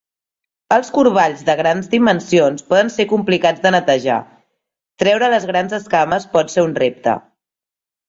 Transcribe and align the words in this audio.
Els 0.77 0.87
corballs 0.95 1.43
de 1.49 1.55
grans 1.59 1.91
dimensions 1.91 2.65
poden 2.73 2.91
ser 2.95 3.07
complicats 3.13 3.63
de 3.67 3.75
netejar; 3.77 4.19
treure 5.05 5.33
les 5.37 5.49
grans 5.55 5.81
escames 5.83 6.31
pot 6.37 6.55
ser 6.59 6.69
un 6.71 6.79
repte. 6.85 7.21